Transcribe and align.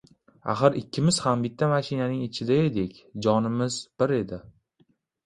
Axir 0.51 0.77
ikkimiz 0.79 1.19
ham 1.25 1.43
bitta 1.45 1.69
mashinaning 1.73 2.23
ichida 2.29 2.57
edik, 2.71 2.97
jonimiz 3.27 3.79
bir 4.03 4.15
edi. 4.17 4.41